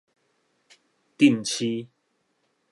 [1.17, 1.87] 鎮星